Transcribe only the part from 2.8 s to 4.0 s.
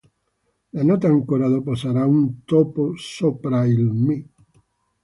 sopra il